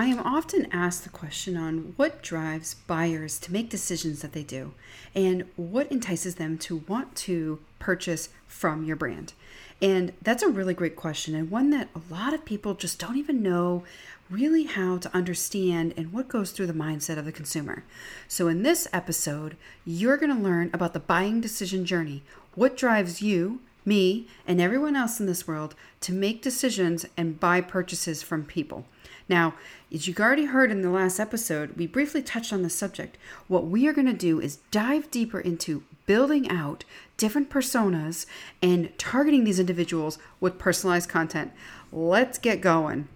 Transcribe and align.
I 0.00 0.06
am 0.06 0.20
often 0.20 0.66
asked 0.72 1.04
the 1.04 1.10
question 1.10 1.58
on 1.58 1.92
what 1.96 2.22
drives 2.22 2.72
buyers 2.86 3.38
to 3.40 3.52
make 3.52 3.68
decisions 3.68 4.22
that 4.22 4.32
they 4.32 4.42
do 4.42 4.72
and 5.14 5.44
what 5.56 5.92
entices 5.92 6.36
them 6.36 6.56
to 6.56 6.78
want 6.88 7.14
to 7.16 7.58
purchase 7.78 8.30
from 8.46 8.82
your 8.82 8.96
brand. 8.96 9.34
And 9.82 10.14
that's 10.22 10.42
a 10.42 10.48
really 10.48 10.72
great 10.72 10.96
question 10.96 11.34
and 11.34 11.50
one 11.50 11.68
that 11.72 11.90
a 11.94 12.00
lot 12.10 12.32
of 12.32 12.46
people 12.46 12.72
just 12.72 12.98
don't 12.98 13.18
even 13.18 13.42
know 13.42 13.84
really 14.30 14.64
how 14.64 14.96
to 14.96 15.14
understand 15.14 15.92
and 15.98 16.14
what 16.14 16.28
goes 16.28 16.52
through 16.52 16.68
the 16.68 16.72
mindset 16.72 17.18
of 17.18 17.26
the 17.26 17.30
consumer. 17.30 17.84
So, 18.26 18.48
in 18.48 18.62
this 18.62 18.88
episode, 18.94 19.58
you're 19.84 20.16
going 20.16 20.34
to 20.34 20.42
learn 20.42 20.70
about 20.72 20.94
the 20.94 21.00
buying 21.00 21.42
decision 21.42 21.84
journey, 21.84 22.22
what 22.54 22.74
drives 22.74 23.20
you, 23.20 23.60
me, 23.84 24.28
and 24.46 24.62
everyone 24.62 24.96
else 24.96 25.20
in 25.20 25.26
this 25.26 25.46
world 25.46 25.74
to 26.00 26.14
make 26.14 26.40
decisions 26.40 27.04
and 27.18 27.38
buy 27.38 27.60
purchases 27.60 28.22
from 28.22 28.44
people. 28.44 28.86
Now, 29.30 29.54
as 29.94 30.08
you 30.08 30.14
already 30.18 30.46
heard 30.46 30.72
in 30.72 30.82
the 30.82 30.90
last 30.90 31.20
episode, 31.20 31.76
we 31.76 31.86
briefly 31.86 32.20
touched 32.20 32.52
on 32.52 32.62
the 32.62 32.68
subject. 32.68 33.16
What 33.46 33.64
we 33.64 33.86
are 33.86 33.92
going 33.92 34.08
to 34.08 34.12
do 34.12 34.40
is 34.40 34.58
dive 34.72 35.08
deeper 35.12 35.38
into 35.38 35.84
building 36.04 36.50
out 36.50 36.82
different 37.16 37.48
personas 37.48 38.26
and 38.60 38.90
targeting 38.98 39.44
these 39.44 39.60
individuals 39.60 40.18
with 40.40 40.58
personalized 40.58 41.08
content. 41.08 41.52
Let's 41.92 42.38
get 42.38 42.60
going. 42.60 43.06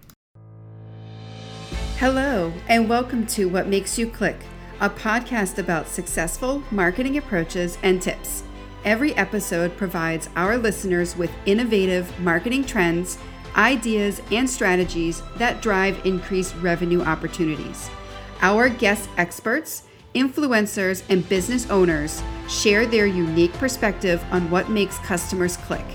Hello, 1.97 2.53
and 2.69 2.87
welcome 2.87 3.27
to 3.27 3.49
What 3.49 3.67
Makes 3.67 3.99
You 3.99 4.07
Click, 4.07 4.37
a 4.79 4.89
podcast 4.89 5.57
about 5.57 5.89
successful 5.89 6.63
marketing 6.71 7.17
approaches 7.17 7.77
and 7.83 8.01
tips. 8.01 8.43
Every 8.85 9.13
episode 9.15 9.75
provides 9.75 10.29
our 10.37 10.57
listeners 10.57 11.17
with 11.17 11.31
innovative 11.45 12.17
marketing 12.21 12.63
trends, 12.63 13.17
ideas, 13.55 14.21
and 14.31 14.49
strategies 14.49 15.21
that 15.37 15.61
drive 15.61 16.05
increased 16.05 16.55
revenue 16.61 17.01
opportunities. 17.01 17.89
Our 18.41 18.69
guest 18.69 19.09
experts, 19.17 19.83
influencers, 20.13 21.03
and 21.09 21.27
business 21.27 21.69
owners 21.69 22.21
share 22.49 22.85
their 22.85 23.05
unique 23.05 23.53
perspective 23.53 24.23
on 24.31 24.49
what 24.49 24.69
makes 24.69 24.97
customers 24.99 25.57
click. 25.57 25.85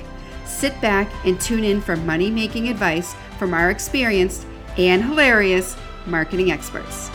Sit 0.44 0.78
back 0.80 1.10
and 1.24 1.40
tune 1.40 1.64
in 1.64 1.80
for 1.80 1.96
money 1.96 2.30
making 2.30 2.68
advice 2.68 3.14
from 3.38 3.54
our 3.54 3.70
experienced 3.70 4.46
and 4.76 5.02
hilarious 5.02 5.76
marketing 6.06 6.50
experts. 6.50 7.10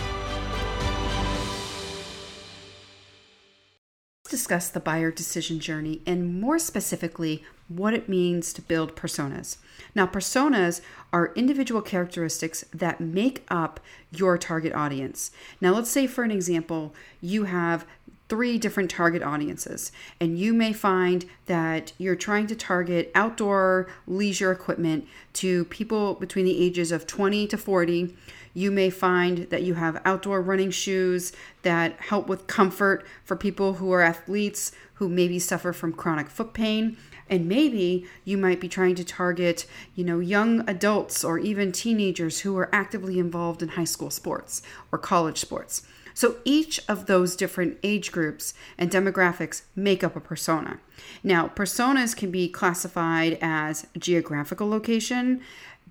Discuss 4.45 4.69
the 4.69 4.79
buyer 4.79 5.09
decision 5.09 5.59
journey 5.59 6.01
and 6.05 6.39
more 6.39 6.59
specifically 6.59 7.43
what 7.67 7.95
it 7.95 8.07
means 8.07 8.53
to 8.53 8.61
build 8.61 8.95
personas. 8.95 9.57
Now, 9.95 10.05
personas 10.05 10.81
are 11.11 11.33
individual 11.35 11.81
characteristics 11.81 12.63
that 12.71 13.01
make 13.01 13.43
up 13.49 13.79
your 14.11 14.37
target 14.37 14.71
audience. 14.71 15.31
Now, 15.59 15.73
let's 15.73 15.89
say, 15.89 16.05
for 16.05 16.23
an 16.23 16.29
example, 16.29 16.93
you 17.21 17.45
have 17.45 17.87
three 18.29 18.59
different 18.59 18.91
target 18.91 19.23
audiences, 19.23 19.91
and 20.19 20.37
you 20.37 20.53
may 20.53 20.73
find 20.73 21.25
that 21.47 21.93
you're 21.97 22.15
trying 22.15 22.45
to 22.45 22.55
target 22.55 23.11
outdoor 23.15 23.87
leisure 24.05 24.51
equipment 24.51 25.07
to 25.33 25.65
people 25.65 26.13
between 26.13 26.45
the 26.45 26.63
ages 26.63 26.91
of 26.91 27.07
20 27.07 27.47
to 27.47 27.57
40 27.57 28.15
you 28.55 28.71
may 28.71 28.89
find 28.89 29.49
that 29.51 29.61
you 29.61 29.75
have 29.75 30.01
outdoor 30.05 30.41
running 30.41 30.71
shoes 30.71 31.31
that 31.61 31.99
help 31.99 32.27
with 32.27 32.47
comfort 32.47 33.05
for 33.23 33.35
people 33.35 33.73
who 33.75 33.91
are 33.91 34.01
athletes 34.01 34.71
who 34.95 35.07
maybe 35.07 35.37
suffer 35.37 35.73
from 35.73 35.93
chronic 35.93 36.29
foot 36.29 36.53
pain. 36.53 36.97
And 37.29 37.47
maybe 37.47 38.05
you 38.23 38.37
might 38.37 38.61
be 38.61 38.69
trying 38.69 38.95
to 38.95 39.03
target, 39.03 39.65
you 39.93 40.03
know, 40.03 40.19
young 40.19 40.67
adults 40.69 41.23
or 41.23 41.37
even 41.37 41.71
teenagers 41.71 42.41
who 42.41 42.57
are 42.57 42.73
actively 42.73 43.19
involved 43.19 43.61
in 43.61 43.69
high 43.69 43.83
school 43.83 44.09
sports 44.09 44.61
or 44.91 44.97
college 44.97 45.39
sports. 45.39 45.83
So 46.13 46.37
each 46.45 46.79
of 46.87 47.07
those 47.07 47.35
different 47.35 47.77
age 47.83 48.11
groups 48.13 48.53
and 48.77 48.89
demographics 48.89 49.63
make 49.75 50.01
up 50.01 50.15
a 50.15 50.21
persona. 50.21 50.79
Now, 51.23 51.49
personas 51.49 52.15
can 52.15 52.31
be 52.31 52.47
classified 52.47 53.37
as 53.41 53.85
geographical 53.97 54.69
location, 54.69 55.41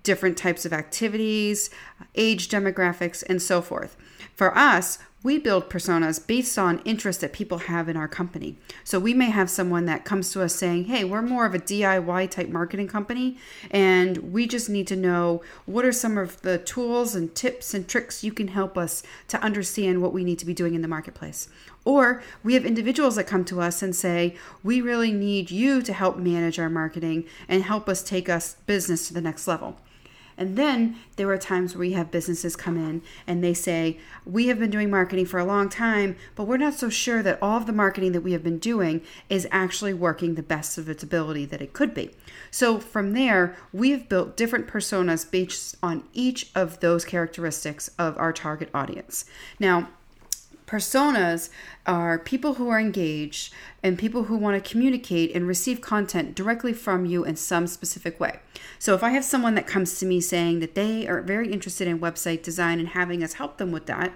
different 0.05 0.37
types 0.37 0.65
of 0.65 0.71
activities, 0.71 1.69
age 2.15 2.47
demographics, 2.47 3.23
and 3.27 3.41
so 3.41 3.61
forth. 3.61 3.97
For 4.33 4.57
us, 4.57 4.99
we 5.25 5.39
build 5.39 5.71
personas 5.71 6.25
based 6.25 6.55
on 6.59 6.83
interests 6.85 7.19
that 7.21 7.33
people 7.33 7.57
have 7.57 7.89
in 7.89 7.97
our 7.97 8.07
company. 8.07 8.59
So 8.83 8.99
we 8.99 9.15
may 9.15 9.31
have 9.31 9.49
someone 9.49 9.85
that 9.85 10.05
comes 10.05 10.31
to 10.33 10.43
us 10.43 10.53
saying, 10.53 10.85
Hey, 10.85 11.03
we're 11.03 11.23
more 11.23 11.47
of 11.47 11.55
a 11.55 11.59
DIY 11.59 12.29
type 12.29 12.49
marketing 12.49 12.87
company, 12.87 13.39
and 13.71 14.31
we 14.31 14.45
just 14.45 14.69
need 14.69 14.85
to 14.85 14.95
know 14.95 15.41
what 15.65 15.83
are 15.83 15.91
some 15.91 16.19
of 16.19 16.39
the 16.43 16.59
tools 16.59 17.15
and 17.15 17.33
tips 17.33 17.73
and 17.73 17.87
tricks 17.87 18.23
you 18.23 18.31
can 18.31 18.49
help 18.49 18.77
us 18.77 19.01
to 19.29 19.41
understand 19.41 20.03
what 20.03 20.13
we 20.13 20.23
need 20.23 20.37
to 20.37 20.45
be 20.45 20.53
doing 20.53 20.75
in 20.75 20.83
the 20.83 20.87
marketplace. 20.87 21.49
Or 21.85 22.21
we 22.43 22.53
have 22.53 22.63
individuals 22.63 23.15
that 23.15 23.25
come 23.25 23.45
to 23.45 23.61
us 23.61 23.81
and 23.81 23.95
say, 23.95 24.35
We 24.63 24.79
really 24.79 25.11
need 25.11 25.49
you 25.49 25.81
to 25.81 25.93
help 25.93 26.17
manage 26.17 26.59
our 26.59 26.69
marketing 26.69 27.25
and 27.47 27.63
help 27.63 27.89
us 27.89 28.03
take 28.03 28.29
us 28.29 28.57
business 28.67 29.07
to 29.07 29.15
the 29.15 29.21
next 29.21 29.47
level. 29.47 29.79
And 30.37 30.57
then 30.57 30.97
there 31.15 31.29
are 31.29 31.37
times 31.37 31.73
where 31.73 31.81
we 31.81 31.93
have 31.93 32.11
businesses 32.11 32.55
come 32.55 32.77
in 32.77 33.01
and 33.25 33.43
they 33.43 33.53
say, 33.53 33.99
We 34.25 34.47
have 34.47 34.59
been 34.59 34.69
doing 34.69 34.89
marketing 34.89 35.25
for 35.25 35.39
a 35.39 35.45
long 35.45 35.69
time, 35.69 36.15
but 36.35 36.45
we're 36.45 36.57
not 36.57 36.73
so 36.73 36.89
sure 36.89 37.23
that 37.23 37.39
all 37.41 37.57
of 37.57 37.65
the 37.65 37.73
marketing 37.73 38.11
that 38.11 38.21
we 38.21 38.33
have 38.33 38.43
been 38.43 38.59
doing 38.59 39.01
is 39.29 39.47
actually 39.51 39.93
working 39.93 40.35
the 40.35 40.43
best 40.43 40.77
of 40.77 40.89
its 40.89 41.03
ability 41.03 41.45
that 41.45 41.61
it 41.61 41.73
could 41.73 41.93
be. 41.93 42.11
So 42.51 42.79
from 42.79 43.13
there, 43.13 43.55
we 43.71 43.91
have 43.91 44.09
built 44.09 44.37
different 44.37 44.67
personas 44.67 45.29
based 45.29 45.75
on 45.81 46.03
each 46.13 46.51
of 46.55 46.79
those 46.79 47.05
characteristics 47.05 47.89
of 47.97 48.17
our 48.17 48.33
target 48.33 48.69
audience. 48.73 49.25
Now, 49.59 49.89
Personas 50.67 51.49
are 51.85 52.17
people 52.17 52.55
who 52.55 52.69
are 52.69 52.79
engaged 52.79 53.53
and 53.83 53.99
people 53.99 54.23
who 54.23 54.35
want 54.35 54.61
to 54.61 54.71
communicate 54.71 55.35
and 55.35 55.47
receive 55.47 55.79
content 55.79 56.33
directly 56.33 56.73
from 56.73 57.05
you 57.05 57.23
in 57.23 57.35
some 57.35 57.67
specific 57.67 58.19
way. 58.19 58.39
So, 58.79 58.95
if 58.95 59.03
I 59.03 59.11
have 59.11 59.23
someone 59.23 59.53
that 59.55 59.67
comes 59.67 59.99
to 59.99 60.05
me 60.05 60.19
saying 60.21 60.59
that 60.59 60.73
they 60.73 61.07
are 61.07 61.21
very 61.21 61.51
interested 61.51 61.87
in 61.87 61.99
website 61.99 62.41
design 62.41 62.79
and 62.79 62.89
having 62.89 63.23
us 63.23 63.33
help 63.33 63.57
them 63.57 63.71
with 63.71 63.85
that, 63.85 64.13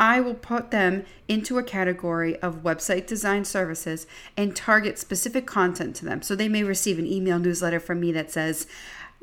I 0.00 0.20
will 0.20 0.34
put 0.34 0.72
them 0.72 1.04
into 1.28 1.58
a 1.58 1.62
category 1.62 2.36
of 2.40 2.64
website 2.64 3.06
design 3.06 3.44
services 3.44 4.08
and 4.36 4.56
target 4.56 4.98
specific 4.98 5.46
content 5.46 5.94
to 5.96 6.04
them. 6.04 6.22
So, 6.22 6.34
they 6.34 6.48
may 6.48 6.64
receive 6.64 6.98
an 6.98 7.06
email 7.06 7.38
newsletter 7.38 7.78
from 7.78 8.00
me 8.00 8.10
that 8.12 8.32
says, 8.32 8.66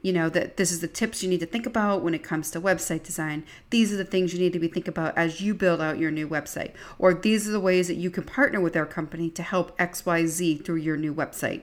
you 0.03 0.13
know 0.13 0.29
that 0.29 0.57
this 0.57 0.71
is 0.71 0.79
the 0.79 0.87
tips 0.87 1.21
you 1.23 1.29
need 1.29 1.39
to 1.39 1.45
think 1.45 1.65
about 1.65 2.01
when 2.03 2.13
it 2.13 2.23
comes 2.23 2.51
to 2.51 2.61
website 2.61 3.03
design. 3.03 3.43
These 3.69 3.93
are 3.93 3.97
the 3.97 4.05
things 4.05 4.33
you 4.33 4.39
need 4.39 4.53
to 4.53 4.59
be 4.59 4.67
think 4.67 4.87
about 4.87 5.17
as 5.17 5.41
you 5.41 5.53
build 5.53 5.81
out 5.81 5.99
your 5.99 6.11
new 6.11 6.27
website. 6.27 6.73
Or 6.97 7.13
these 7.13 7.47
are 7.47 7.51
the 7.51 7.59
ways 7.59 7.87
that 7.87 7.95
you 7.95 8.09
can 8.09 8.23
partner 8.23 8.59
with 8.59 8.75
our 8.75 8.85
company 8.85 9.29
to 9.31 9.43
help 9.43 9.77
xyz 9.77 10.63
through 10.63 10.77
your 10.77 10.97
new 10.97 11.13
website 11.13 11.61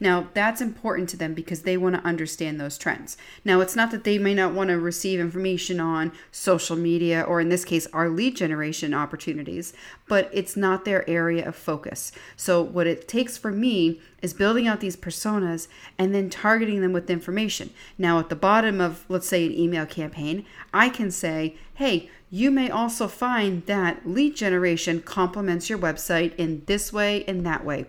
now, 0.00 0.28
that's 0.34 0.60
important 0.60 1.08
to 1.10 1.16
them 1.16 1.34
because 1.34 1.62
they 1.62 1.76
want 1.76 1.94
to 1.94 2.06
understand 2.06 2.60
those 2.60 2.78
trends. 2.78 3.16
Now, 3.44 3.60
it's 3.60 3.76
not 3.76 3.90
that 3.90 4.04
they 4.04 4.18
may 4.18 4.34
not 4.34 4.54
want 4.54 4.70
to 4.70 4.78
receive 4.78 5.20
information 5.20 5.80
on 5.80 6.12
social 6.30 6.76
media 6.76 7.22
or, 7.22 7.40
in 7.40 7.48
this 7.48 7.64
case, 7.64 7.86
our 7.92 8.08
lead 8.08 8.36
generation 8.36 8.94
opportunities, 8.94 9.72
but 10.08 10.30
it's 10.32 10.56
not 10.56 10.84
their 10.84 11.08
area 11.08 11.46
of 11.46 11.56
focus. 11.56 12.12
So, 12.36 12.62
what 12.62 12.86
it 12.86 13.08
takes 13.08 13.38
for 13.38 13.50
me 13.50 14.00
is 14.22 14.32
building 14.32 14.66
out 14.68 14.80
these 14.80 14.96
personas 14.96 15.68
and 15.98 16.14
then 16.14 16.30
targeting 16.30 16.80
them 16.80 16.92
with 16.92 17.10
information. 17.10 17.70
Now, 17.98 18.18
at 18.18 18.28
the 18.28 18.36
bottom 18.36 18.80
of, 18.80 19.04
let's 19.08 19.28
say, 19.28 19.46
an 19.46 19.52
email 19.52 19.84
campaign, 19.84 20.46
I 20.72 20.88
can 20.88 21.10
say, 21.10 21.56
hey, 21.74 22.08
you 22.30 22.50
may 22.50 22.70
also 22.70 23.08
find 23.08 23.66
that 23.66 24.08
lead 24.08 24.36
generation 24.36 25.02
complements 25.02 25.68
your 25.68 25.78
website 25.78 26.34
in 26.36 26.62
this 26.66 26.90
way 26.92 27.24
and 27.26 27.44
that 27.44 27.62
way 27.62 27.86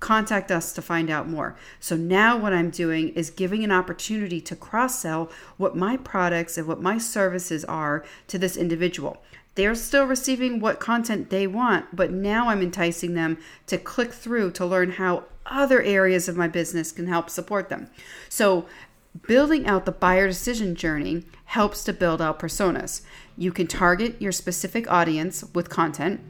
contact 0.00 0.50
us 0.50 0.72
to 0.74 0.82
find 0.82 1.10
out 1.10 1.28
more. 1.28 1.56
So 1.80 1.96
now 1.96 2.36
what 2.36 2.52
I'm 2.52 2.70
doing 2.70 3.10
is 3.10 3.30
giving 3.30 3.64
an 3.64 3.72
opportunity 3.72 4.40
to 4.42 4.56
cross 4.56 5.00
sell 5.00 5.30
what 5.56 5.76
my 5.76 5.96
products 5.96 6.58
and 6.58 6.66
what 6.66 6.80
my 6.80 6.98
services 6.98 7.64
are 7.64 8.04
to 8.28 8.38
this 8.38 8.56
individual. 8.56 9.22
They're 9.54 9.74
still 9.74 10.04
receiving 10.04 10.60
what 10.60 10.80
content 10.80 11.30
they 11.30 11.46
want, 11.46 11.96
but 11.96 12.12
now 12.12 12.48
I'm 12.48 12.60
enticing 12.60 13.14
them 13.14 13.38
to 13.68 13.78
click 13.78 14.12
through 14.12 14.50
to 14.52 14.66
learn 14.66 14.92
how 14.92 15.24
other 15.46 15.80
areas 15.80 16.28
of 16.28 16.36
my 16.36 16.46
business 16.46 16.92
can 16.92 17.06
help 17.06 17.30
support 17.30 17.70
them. 17.70 17.88
So 18.28 18.66
building 19.26 19.66
out 19.66 19.86
the 19.86 19.92
buyer 19.92 20.26
decision 20.26 20.74
journey 20.74 21.24
helps 21.46 21.84
to 21.84 21.94
build 21.94 22.20
out 22.20 22.38
personas. 22.38 23.00
You 23.38 23.50
can 23.50 23.66
target 23.66 24.20
your 24.20 24.32
specific 24.32 24.90
audience 24.92 25.42
with 25.54 25.70
content 25.70 26.20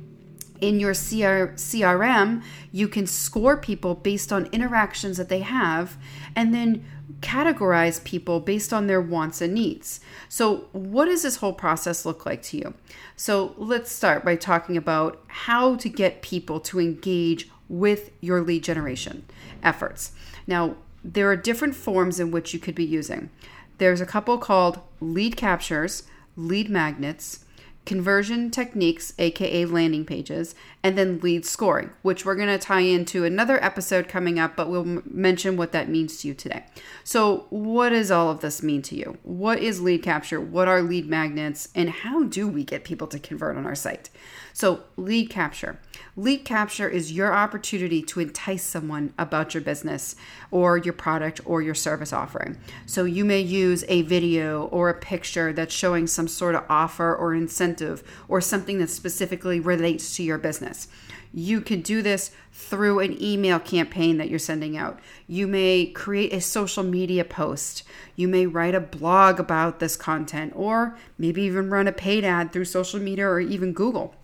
in 0.61 0.81
your 0.81 0.95
CR, 0.95 1.55
CRM, 1.57 2.43
you 2.73 2.89
can 2.89 3.07
score 3.07 3.57
people 3.57 3.95
based 3.95 4.33
on 4.33 4.47
interactions 4.47 5.17
that 5.17 5.29
they 5.29 5.41
have 5.41 5.97
and 6.35 6.55
then 6.55 6.85
categorize 7.21 8.03
people 8.05 8.41
based 8.41 8.73
on 8.73 8.87
their 8.87 9.01
wants 9.01 9.41
and 9.41 9.55
needs. 9.55 10.01
So, 10.29 10.69
what 10.73 11.07
does 11.07 11.23
this 11.23 11.37
whole 11.37 11.53
process 11.53 12.05
look 12.05 12.27
like 12.27 12.43
to 12.43 12.59
you? 12.59 12.75
So, 13.17 13.55
let's 13.57 13.91
start 13.91 14.25
by 14.25 14.37
talking 14.37 14.77
about 14.77 15.23
how 15.27 15.77
to 15.77 15.89
get 15.89 16.23
people 16.23 16.61
to 16.61 16.81
engage 16.81 17.49
with 17.69 18.11
your 18.21 18.43
lead 18.43 18.63
generation 18.65 19.25
efforts. 19.63 20.13
Now, 20.47 20.77
there 21.03 21.31
are 21.31 21.37
different 21.37 21.75
forms 21.75 22.21
in 22.21 22.31
which 22.31 22.53
you 22.53 22.61
could 22.61 22.75
be 22.75 22.85
using. 22.85 23.31
There's 23.79 24.01
a 24.01 24.07
couple 24.07 24.39
called 24.39 24.81
lead 25.01 25.37
captures, 25.37 26.05
lead 26.37 26.69
magnets, 26.69 27.45
conversion 27.87 28.51
techniques, 28.51 29.15
aka 29.19 29.65
landing 29.65 30.05
pages, 30.05 30.55
and 30.83 30.99
then 30.99 31.21
lead 31.21 31.47
scoring, 31.47 31.91
which 32.03 32.27
we're 32.27 32.35
going 32.35 32.49
to 32.49 32.59
tie 32.59 32.81
into 32.81 33.25
another 33.25 33.63
episode 33.65 34.09
coming 34.09 34.39
up, 34.39 34.57
but 34.57 34.69
we'll 34.69 34.83
m- 34.83 35.03
mention 35.07 35.57
what 35.57 35.73
that 35.73 35.89
means 35.89 36.19
to 36.19 36.29
you 36.29 36.35
today. 36.35 36.65
So, 37.05 37.47
what 37.49 37.91
does 37.91 38.11
all 38.11 38.31
of 38.31 38.41
this 38.41 38.63
mean 38.63 38.83
to 38.83 38.97
you? 38.97 39.17
What 39.23 39.61
is 39.61 39.81
lead 39.81 40.03
capture? 40.03 40.41
What 40.41 40.69
are 40.69 40.83
lead 40.83 41.09
magnets? 41.09 41.69
And 41.75 41.89
how 41.89 42.25
do 42.25 42.49
we 42.49 42.65
get 42.65 42.85
people 42.85 43.07
to 43.07 43.19
convert 43.19 43.57
on 43.57 43.65
our 43.65 43.75
site? 43.77 44.11
So, 44.57 44.85
lead 44.97 45.29
capture. 45.29 45.79
Lead 46.17 46.47
capture 46.47 46.89
is 46.89 47.13
your 47.13 47.31
opportunity 47.35 48.01
to 48.05 48.21
entice 48.21 48.63
someone 48.63 49.13
about 49.19 49.53
your 49.53 49.61
business 49.61 50.17
or 50.51 50.79
your 50.79 50.95
product 50.95 51.43
or 51.45 51.61
your 51.61 51.75
service 51.75 52.11
offering. 52.11 52.57
So, 52.87 53.05
you 53.05 53.27
may 53.27 53.41
use 53.41 53.85
a 53.87 54.01
video 54.01 54.65
or 54.69 54.89
a 54.89 54.99
picture 54.99 55.53
that's 55.53 55.75
showing 55.75 56.07
some 56.07 56.27
sort 56.27 56.55
of 56.55 56.65
offer 56.71 57.15
or 57.15 57.35
incentive 57.35 58.03
or 58.29 58.41
something 58.41 58.79
that 58.79 58.89
specifically 58.89 59.61
relates 59.61 60.17
to 60.17 60.23
your 60.23 60.39
business. 60.39 60.89
You 61.35 61.61
can 61.61 61.83
do 61.83 62.01
this 62.01 62.31
through 62.51 63.01
an 63.01 63.23
email 63.23 63.59
campaign 63.59 64.17
that 64.17 64.31
you're 64.31 64.39
sending 64.39 64.75
out. 64.75 65.01
You 65.27 65.47
may 65.47 65.85
create 65.85 66.33
a 66.33 66.41
social 66.41 66.83
media 66.83 67.27
post. 67.27 67.83
You 68.15 68.27
may 68.27 68.47
write 68.47 68.75
a 68.75 68.81
blog 68.81 69.39
about 69.39 69.81
this 69.81 69.97
content, 69.97 70.55
or 70.57 70.97
maybe 71.19 71.43
even 71.43 71.69
run 71.69 71.87
a 71.87 71.93
paid 71.93 72.25
ad 72.25 72.55
through 72.55 72.65
social 72.65 73.01
media 73.01 73.27
or 73.29 73.39
even 73.39 73.75
Google. 73.75 74.15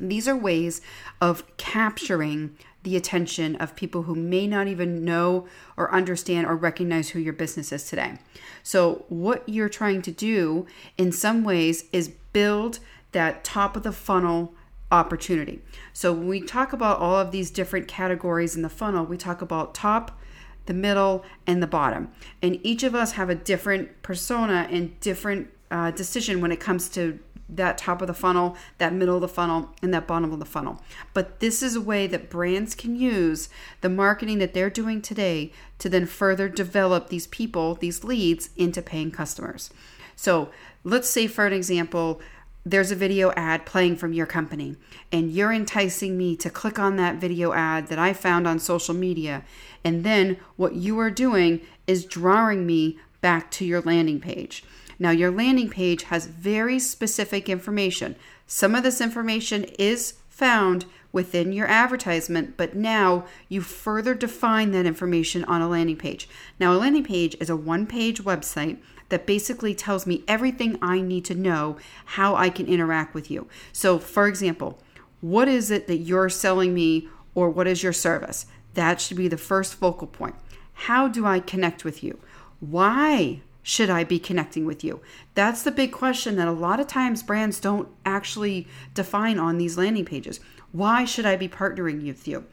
These 0.00 0.28
are 0.28 0.36
ways 0.36 0.80
of 1.20 1.44
capturing 1.56 2.56
the 2.82 2.96
attention 2.96 3.56
of 3.56 3.74
people 3.76 4.02
who 4.04 4.14
may 4.14 4.46
not 4.46 4.68
even 4.68 5.04
know 5.04 5.46
or 5.76 5.92
understand 5.92 6.46
or 6.46 6.56
recognize 6.56 7.10
who 7.10 7.18
your 7.18 7.32
business 7.32 7.72
is 7.72 7.88
today. 7.88 8.18
So, 8.62 9.04
what 9.08 9.48
you're 9.48 9.68
trying 9.68 10.02
to 10.02 10.10
do 10.10 10.66
in 10.96 11.12
some 11.12 11.44
ways 11.44 11.84
is 11.92 12.08
build 12.32 12.78
that 13.12 13.44
top 13.44 13.76
of 13.76 13.82
the 13.82 13.92
funnel 13.92 14.54
opportunity. 14.90 15.60
So, 15.92 16.12
when 16.12 16.28
we 16.28 16.40
talk 16.40 16.72
about 16.72 16.98
all 16.98 17.16
of 17.16 17.30
these 17.30 17.50
different 17.50 17.88
categories 17.88 18.56
in 18.56 18.62
the 18.62 18.68
funnel, 18.68 19.04
we 19.04 19.16
talk 19.16 19.42
about 19.42 19.74
top, 19.74 20.18
the 20.66 20.74
middle, 20.74 21.24
and 21.46 21.62
the 21.62 21.66
bottom. 21.66 22.10
And 22.40 22.58
each 22.62 22.82
of 22.82 22.94
us 22.94 23.12
have 23.12 23.28
a 23.28 23.34
different 23.34 24.02
persona 24.02 24.68
and 24.70 24.98
different 25.00 25.50
uh, 25.70 25.90
decision 25.90 26.40
when 26.40 26.52
it 26.52 26.60
comes 26.60 26.88
to 26.90 27.18
that 27.48 27.78
top 27.78 28.00
of 28.02 28.06
the 28.06 28.14
funnel, 28.14 28.56
that 28.78 28.92
middle 28.92 29.14
of 29.14 29.20
the 29.20 29.28
funnel, 29.28 29.70
and 29.82 29.92
that 29.94 30.06
bottom 30.06 30.32
of 30.32 30.38
the 30.38 30.44
funnel. 30.44 30.82
But 31.14 31.40
this 31.40 31.62
is 31.62 31.74
a 31.74 31.80
way 31.80 32.06
that 32.06 32.30
brands 32.30 32.74
can 32.74 32.96
use 32.96 33.48
the 33.80 33.88
marketing 33.88 34.38
that 34.38 34.54
they're 34.54 34.70
doing 34.70 35.00
today 35.00 35.52
to 35.78 35.88
then 35.88 36.06
further 36.06 36.48
develop 36.48 37.08
these 37.08 37.26
people, 37.26 37.74
these 37.74 38.04
leads, 38.04 38.50
into 38.56 38.82
paying 38.82 39.10
customers. 39.10 39.70
So 40.16 40.50
let's 40.84 41.08
say, 41.08 41.26
for 41.26 41.46
an 41.46 41.52
example, 41.52 42.20
there's 42.66 42.90
a 42.90 42.96
video 42.96 43.30
ad 43.32 43.64
playing 43.64 43.96
from 43.96 44.12
your 44.12 44.26
company, 44.26 44.76
and 45.10 45.30
you're 45.30 45.52
enticing 45.52 46.18
me 46.18 46.36
to 46.36 46.50
click 46.50 46.78
on 46.78 46.96
that 46.96 47.16
video 47.16 47.52
ad 47.54 47.86
that 47.86 47.98
I 47.98 48.12
found 48.12 48.46
on 48.46 48.58
social 48.58 48.94
media. 48.94 49.44
And 49.84 50.04
then 50.04 50.36
what 50.56 50.74
you 50.74 50.98
are 50.98 51.10
doing 51.10 51.62
is 51.86 52.04
drawing 52.04 52.66
me 52.66 52.98
back 53.20 53.50
to 53.52 53.64
your 53.64 53.80
landing 53.80 54.20
page. 54.20 54.64
Now, 54.98 55.10
your 55.10 55.30
landing 55.30 55.70
page 55.70 56.04
has 56.04 56.26
very 56.26 56.78
specific 56.78 57.48
information. 57.48 58.16
Some 58.46 58.74
of 58.74 58.82
this 58.82 59.00
information 59.00 59.64
is 59.78 60.14
found 60.28 60.86
within 61.12 61.52
your 61.52 61.66
advertisement, 61.66 62.56
but 62.56 62.74
now 62.74 63.24
you 63.48 63.60
further 63.60 64.14
define 64.14 64.72
that 64.72 64.86
information 64.86 65.44
on 65.44 65.62
a 65.62 65.68
landing 65.68 65.96
page. 65.96 66.28
Now, 66.58 66.72
a 66.72 66.78
landing 66.78 67.04
page 67.04 67.36
is 67.40 67.50
a 67.50 67.56
one 67.56 67.86
page 67.86 68.22
website 68.22 68.78
that 69.08 69.26
basically 69.26 69.74
tells 69.74 70.06
me 70.06 70.22
everything 70.28 70.78
I 70.82 71.00
need 71.00 71.24
to 71.26 71.34
know 71.34 71.78
how 72.04 72.34
I 72.34 72.50
can 72.50 72.66
interact 72.66 73.14
with 73.14 73.30
you. 73.30 73.48
So, 73.72 73.98
for 73.98 74.26
example, 74.26 74.78
what 75.20 75.48
is 75.48 75.70
it 75.70 75.86
that 75.86 75.98
you're 75.98 76.28
selling 76.28 76.74
me 76.74 77.08
or 77.34 77.50
what 77.50 77.66
is 77.66 77.82
your 77.82 77.92
service? 77.92 78.46
That 78.74 79.00
should 79.00 79.16
be 79.16 79.28
the 79.28 79.38
first 79.38 79.74
focal 79.74 80.06
point. 80.06 80.34
How 80.72 81.08
do 81.08 81.26
I 81.26 81.40
connect 81.40 81.84
with 81.84 82.04
you? 82.04 82.20
Why 82.60 83.40
should 83.68 83.90
I 83.90 84.02
be 84.02 84.18
connecting 84.18 84.64
with 84.64 84.82
you? 84.82 85.02
That's 85.34 85.62
the 85.62 85.70
big 85.70 85.92
question 85.92 86.36
that 86.36 86.48
a 86.48 86.52
lot 86.52 86.80
of 86.80 86.86
times 86.86 87.22
brands 87.22 87.60
don't 87.60 87.86
actually 88.02 88.66
define 88.94 89.38
on 89.38 89.58
these 89.58 89.76
landing 89.76 90.06
pages. 90.06 90.40
Why 90.72 91.04
should 91.04 91.26
I 91.26 91.36
be 91.36 91.50
partnering 91.50 92.06
with 92.06 92.26
you? 92.26 92.46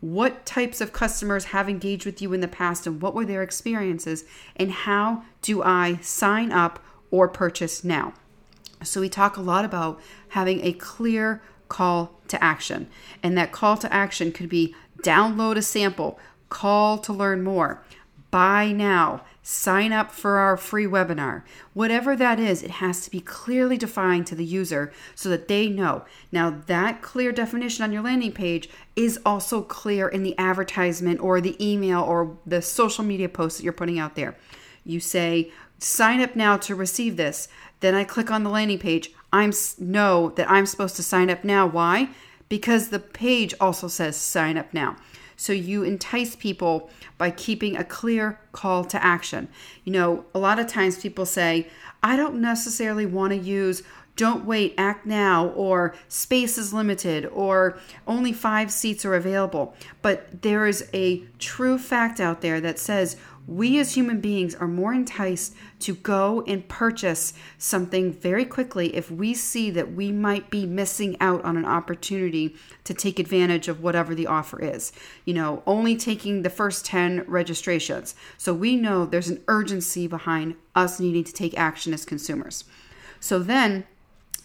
What 0.00 0.44
types 0.44 0.80
of 0.80 0.92
customers 0.92 1.46
have 1.46 1.68
engaged 1.68 2.04
with 2.04 2.20
you 2.20 2.32
in 2.32 2.40
the 2.40 2.48
past 2.48 2.84
and 2.84 3.00
what 3.00 3.14
were 3.14 3.24
their 3.24 3.44
experiences? 3.44 4.24
And 4.56 4.72
how 4.72 5.22
do 5.40 5.62
I 5.62 5.98
sign 6.02 6.50
up 6.50 6.80
or 7.12 7.28
purchase 7.28 7.84
now? 7.84 8.14
So, 8.82 9.00
we 9.00 9.08
talk 9.08 9.36
a 9.36 9.42
lot 9.42 9.64
about 9.64 10.00
having 10.30 10.66
a 10.66 10.72
clear 10.72 11.42
call 11.68 12.18
to 12.26 12.42
action. 12.42 12.88
And 13.22 13.38
that 13.38 13.52
call 13.52 13.76
to 13.76 13.94
action 13.94 14.32
could 14.32 14.48
be 14.48 14.74
download 15.04 15.58
a 15.58 15.62
sample, 15.62 16.18
call 16.48 16.98
to 16.98 17.12
learn 17.12 17.44
more, 17.44 17.84
buy 18.30 18.72
now, 18.72 19.22
sign 19.42 19.92
up 19.92 20.10
for 20.10 20.38
our 20.38 20.56
free 20.56 20.86
webinar. 20.86 21.42
Whatever 21.72 22.16
that 22.16 22.40
is, 22.40 22.62
it 22.62 22.72
has 22.72 23.02
to 23.02 23.10
be 23.10 23.20
clearly 23.20 23.76
defined 23.76 24.26
to 24.26 24.34
the 24.34 24.44
user 24.44 24.92
so 25.14 25.28
that 25.28 25.48
they 25.48 25.68
know. 25.68 26.04
Now, 26.32 26.50
that 26.66 27.02
clear 27.02 27.32
definition 27.32 27.84
on 27.84 27.92
your 27.92 28.02
landing 28.02 28.32
page 28.32 28.68
is 28.96 29.20
also 29.24 29.62
clear 29.62 30.08
in 30.08 30.22
the 30.22 30.36
advertisement 30.38 31.20
or 31.20 31.40
the 31.40 31.56
email 31.64 32.02
or 32.02 32.36
the 32.44 32.60
social 32.60 33.04
media 33.04 33.28
post 33.28 33.58
that 33.58 33.64
you're 33.64 33.72
putting 33.72 33.98
out 33.98 34.16
there. 34.16 34.36
You 34.84 35.00
say, 35.00 35.52
sign 35.78 36.20
up 36.20 36.36
now 36.36 36.56
to 36.58 36.74
receive 36.74 37.16
this. 37.16 37.48
Then 37.80 37.94
I 37.94 38.04
click 38.04 38.30
on 38.30 38.42
the 38.42 38.50
landing 38.50 38.78
page. 38.78 39.10
I'm 39.32 39.52
know 39.78 40.30
that 40.30 40.50
I'm 40.50 40.66
supposed 40.66 40.96
to 40.96 41.02
sign 41.02 41.30
up 41.30 41.44
now. 41.44 41.66
Why? 41.66 42.08
Because 42.48 42.88
the 42.88 42.98
page 42.98 43.54
also 43.60 43.88
says 43.88 44.16
sign 44.16 44.56
up 44.56 44.72
now. 44.72 44.96
So 45.36 45.52
you 45.52 45.82
entice 45.82 46.34
people 46.34 46.90
by 47.18 47.30
keeping 47.30 47.76
a 47.76 47.84
clear 47.84 48.40
call 48.52 48.84
to 48.86 49.02
action. 49.04 49.48
You 49.84 49.92
know, 49.92 50.24
a 50.34 50.38
lot 50.38 50.58
of 50.58 50.66
times 50.66 50.98
people 50.98 51.26
say, 51.26 51.68
I 52.02 52.16
don't 52.16 52.40
necessarily 52.40 53.06
want 53.06 53.32
to 53.32 53.38
use 53.38 53.82
don't 54.16 54.46
wait, 54.46 54.74
act 54.78 55.04
now, 55.04 55.48
or 55.48 55.94
space 56.08 56.56
is 56.56 56.72
limited, 56.72 57.26
or 57.26 57.78
only 58.06 58.32
five 58.32 58.72
seats 58.72 59.04
are 59.04 59.14
available. 59.14 59.74
But 60.00 60.42
there 60.42 60.66
is 60.66 60.88
a 60.94 61.24
true 61.38 61.76
fact 61.76 62.18
out 62.18 62.40
there 62.40 62.58
that 62.62 62.78
says 62.78 63.16
we 63.46 63.78
as 63.78 63.94
human 63.94 64.20
beings 64.20 64.54
are 64.54 64.66
more 64.66 64.92
enticed 64.92 65.54
to 65.80 65.94
go 65.94 66.42
and 66.46 66.68
purchase 66.68 67.32
something 67.58 68.12
very 68.12 68.44
quickly 68.44 68.94
if 68.94 69.10
we 69.10 69.34
see 69.34 69.70
that 69.70 69.92
we 69.92 70.10
might 70.10 70.50
be 70.50 70.66
missing 70.66 71.16
out 71.20 71.44
on 71.44 71.56
an 71.56 71.64
opportunity 71.64 72.56
to 72.84 72.92
take 72.92 73.18
advantage 73.18 73.68
of 73.68 73.82
whatever 73.82 74.14
the 74.14 74.26
offer 74.26 74.60
is. 74.60 74.92
You 75.24 75.34
know, 75.34 75.62
only 75.66 75.96
taking 75.96 76.42
the 76.42 76.50
first 76.50 76.84
10 76.86 77.24
registrations. 77.28 78.14
So 78.36 78.52
we 78.52 78.76
know 78.76 79.06
there's 79.06 79.28
an 79.28 79.42
urgency 79.46 80.06
behind 80.06 80.56
us 80.74 80.98
needing 80.98 81.24
to 81.24 81.32
take 81.32 81.56
action 81.56 81.94
as 81.94 82.04
consumers. 82.04 82.64
So 83.20 83.38
then, 83.38 83.84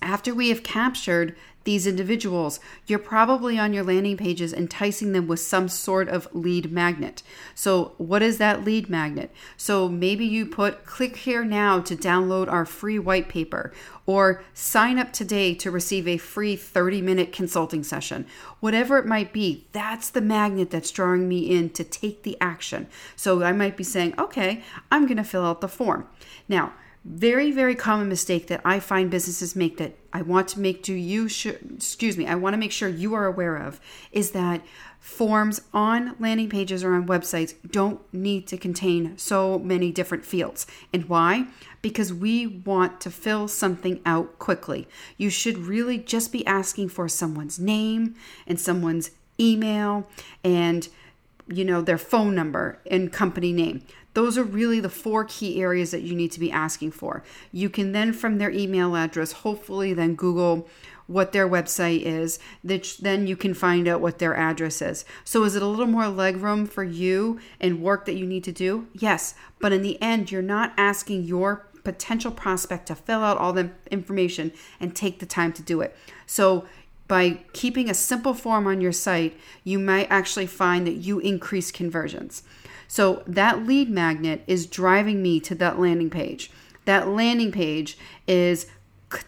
after 0.01 0.33
we 0.33 0.49
have 0.49 0.63
captured 0.63 1.35
these 1.63 1.85
individuals, 1.85 2.59
you're 2.87 2.99
probably 2.99 3.59
on 3.59 3.73
your 3.73 3.83
landing 3.83 4.17
pages 4.17 4.51
enticing 4.51 5.11
them 5.11 5.27
with 5.27 5.39
some 5.39 5.69
sort 5.69 6.09
of 6.09 6.27
lead 6.33 6.71
magnet. 6.71 7.21
So, 7.53 7.93
what 7.97 8.23
is 8.23 8.39
that 8.39 8.63
lead 8.65 8.89
magnet? 8.89 9.31
So, 9.57 9.87
maybe 9.87 10.25
you 10.25 10.45
put 10.45 10.85
click 10.85 11.17
here 11.17 11.45
now 11.45 11.79
to 11.81 11.95
download 11.95 12.51
our 12.51 12.65
free 12.65 12.97
white 12.97 13.29
paper 13.29 13.71
or 14.07 14.43
sign 14.53 14.97
up 14.97 15.13
today 15.13 15.53
to 15.55 15.69
receive 15.69 16.07
a 16.07 16.17
free 16.17 16.55
30 16.55 17.01
minute 17.01 17.31
consulting 17.31 17.83
session. 17.83 18.25
Whatever 18.59 18.97
it 18.97 19.05
might 19.05 19.31
be, 19.31 19.67
that's 19.71 20.09
the 20.09 20.21
magnet 20.21 20.71
that's 20.71 20.91
drawing 20.91 21.27
me 21.27 21.39
in 21.39 21.69
to 21.71 21.83
take 21.83 22.23
the 22.23 22.37
action. 22.41 22.87
So, 23.15 23.43
I 23.43 23.51
might 23.51 23.77
be 23.77 23.83
saying, 23.83 24.15
okay, 24.17 24.63
I'm 24.91 25.05
going 25.05 25.17
to 25.17 25.23
fill 25.23 25.45
out 25.45 25.61
the 25.61 25.67
form. 25.67 26.07
Now, 26.49 26.73
very 27.03 27.51
very 27.51 27.73
common 27.73 28.07
mistake 28.07 28.47
that 28.47 28.61
i 28.63 28.79
find 28.79 29.09
businesses 29.09 29.55
make 29.55 29.77
that 29.77 29.95
i 30.13 30.21
want 30.21 30.47
to 30.47 30.59
make 30.59 30.83
do 30.83 30.93
you 30.93 31.25
excuse 31.25 32.15
me 32.15 32.27
i 32.27 32.35
want 32.35 32.53
to 32.53 32.57
make 32.57 32.71
sure 32.71 32.87
you 32.87 33.13
are 33.13 33.25
aware 33.25 33.55
of 33.55 33.79
is 34.11 34.31
that 34.31 34.61
forms 35.01 35.61
on 35.73 36.15
landing 36.19 36.47
pages 36.47 36.83
or 36.83 36.93
on 36.93 37.07
websites 37.07 37.55
don't 37.71 37.99
need 38.13 38.45
to 38.45 38.55
contain 38.55 39.17
so 39.17 39.57
many 39.57 39.91
different 39.91 40.23
fields. 40.23 40.67
And 40.93 41.09
why? 41.09 41.47
Because 41.81 42.13
we 42.13 42.45
want 42.45 43.01
to 43.01 43.09
fill 43.09 43.47
something 43.47 43.99
out 44.05 44.37
quickly. 44.37 44.87
You 45.17 45.31
should 45.31 45.57
really 45.57 45.97
just 45.97 46.31
be 46.31 46.45
asking 46.45 46.89
for 46.89 47.09
someone's 47.09 47.59
name 47.59 48.15
and 48.45 48.59
someone's 48.59 49.09
email 49.39 50.07
and 50.43 50.87
you 51.47 51.65
know 51.65 51.81
their 51.81 51.97
phone 51.97 52.35
number 52.35 52.77
and 52.89 53.11
company 53.11 53.51
name 53.51 53.81
those 54.13 54.37
are 54.37 54.43
really 54.43 54.79
the 54.79 54.89
four 54.89 55.25
key 55.25 55.61
areas 55.61 55.91
that 55.91 56.01
you 56.01 56.15
need 56.15 56.31
to 56.33 56.39
be 56.39 56.51
asking 56.51 56.91
for. 56.91 57.23
You 57.51 57.69
can 57.69 57.91
then, 57.91 58.13
from 58.13 58.37
their 58.37 58.51
email 58.51 58.95
address, 58.95 59.31
hopefully 59.31 59.93
then 59.93 60.15
Google 60.15 60.67
what 61.07 61.33
their 61.33 61.47
website 61.47 62.01
is, 62.03 62.39
that 62.63 62.95
then 63.01 63.27
you 63.27 63.35
can 63.35 63.53
find 63.53 63.87
out 63.87 63.99
what 64.01 64.19
their 64.19 64.35
address 64.35 64.81
is. 64.81 65.03
So 65.25 65.43
is 65.43 65.55
it 65.55 65.61
a 65.61 65.67
little 65.67 65.87
more 65.87 66.03
legroom 66.03 66.69
for 66.69 66.83
you 66.83 67.39
and 67.59 67.81
work 67.81 68.05
that 68.05 68.15
you 68.15 68.25
need 68.25 68.43
to 68.45 68.51
do? 68.51 68.87
Yes, 68.93 69.35
but 69.59 69.73
in 69.73 69.81
the 69.81 70.01
end, 70.01 70.31
you're 70.31 70.41
not 70.41 70.73
asking 70.77 71.23
your 71.23 71.67
potential 71.83 72.31
prospect 72.31 72.85
to 72.87 72.95
fill 72.95 73.23
out 73.23 73.37
all 73.37 73.53
the 73.53 73.71
information 73.89 74.51
and 74.79 74.95
take 74.95 75.19
the 75.19 75.25
time 75.25 75.51
to 75.53 75.61
do 75.61 75.81
it. 75.81 75.97
So 76.25 76.65
by 77.07 77.39
keeping 77.51 77.89
a 77.89 77.93
simple 77.93 78.33
form 78.33 78.67
on 78.67 78.79
your 78.79 78.93
site, 78.93 79.37
you 79.65 79.79
might 79.79 80.07
actually 80.09 80.47
find 80.47 80.87
that 80.87 80.93
you 80.93 81.19
increase 81.19 81.71
conversions. 81.71 82.43
So 82.91 83.23
that 83.25 83.65
lead 83.65 83.89
magnet 83.89 84.43
is 84.47 84.65
driving 84.65 85.23
me 85.23 85.39
to 85.39 85.55
that 85.55 85.79
landing 85.79 86.09
page. 86.09 86.51
That 86.83 87.07
landing 87.07 87.53
page 87.53 87.97
is 88.27 88.65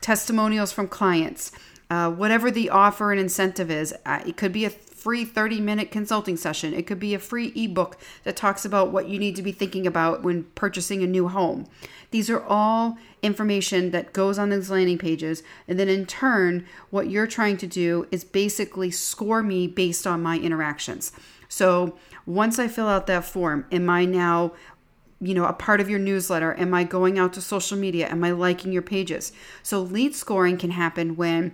testimonials 0.01 0.74
from 0.74 0.89
clients, 0.89 1.53
uh, 1.89 2.12
whatever 2.12 2.51
the 2.51 2.70
offer 2.70 3.13
and 3.13 3.22
incentive 3.22 3.72
is. 3.72 3.93
Uh, 4.05 4.22
it 4.27 4.36
could 4.36 4.51
be 4.51 4.65
a 4.65 4.70
free 4.70 5.24
30 5.24 5.62
minute 5.62 5.91
consulting 5.91 6.36
session. 6.36 6.74
It 6.74 6.86
could 6.86 7.00
be 7.00 7.13
a 7.13 7.20
free 7.20 7.53
ebook 7.55 7.98
that 8.25 8.36
talks 8.36 8.65
about 8.65 8.91
what 8.91 9.08
you 9.08 9.17
need 9.17 9.38
to 9.38 9.41
be 9.41 9.53
thinking 9.53 9.88
about 9.88 10.24
when 10.24 10.43
purchasing 10.55 11.01
a 11.01 11.08
new 11.08 11.29
home. 11.29 11.65
These 12.12 12.29
are 12.29 12.43
all 12.43 12.98
information 13.22 13.91
that 13.91 14.12
goes 14.12 14.38
on 14.38 14.50
these 14.50 14.72
landing 14.72 14.98
pages. 14.98 15.41
And 15.70 15.79
then 15.79 15.88
in 15.88 16.05
turn, 16.05 16.65
what 16.89 17.10
you're 17.10 17.27
trying 17.27 17.55
to 17.58 17.67
do 17.67 18.08
is 18.12 18.25
basically 18.25 18.91
score 18.91 19.41
me 19.41 19.67
based 19.67 20.05
on 20.05 20.22
my 20.22 20.38
interactions. 20.38 21.13
So 21.53 22.00
once 22.25 22.60
I 22.60 22.68
fill 22.68 22.88
out 22.88 23.08
that 23.08 23.25
form, 23.25 23.65
am 23.72 23.89
I 23.89 24.06
now 24.06 24.53
you 25.20 25.34
know 25.34 25.46
a 25.46 25.53
part 25.53 25.80
of 25.80 25.89
your 25.89 26.00
newsletter? 26.00 26.53
Am 26.60 26.74
i 26.74 26.84
going 26.84 27.18
out 27.18 27.34
to 27.34 27.42
social 27.42 27.77
media? 27.77 28.08
Am 28.08 28.24
i 28.24 28.32
liking 28.32 28.72
your 28.72 28.82
pages? 28.82 29.32
So 29.62 29.82
lead 29.82 30.15
scoring 30.15 30.58
can 30.58 30.72
happen 30.72 31.15
when 31.15 31.53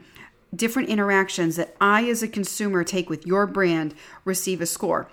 different 0.56 0.90
interactions 0.90 1.56
that 1.58 1.76
I 1.80 2.10
as 2.10 2.24
a 2.24 2.28
consumer 2.28 2.84
take 2.84 3.10
with 3.10 3.26
your 3.26 3.46
brand 3.46 3.94
receive 4.26 4.62
a 4.62 4.66
score. 4.66 5.10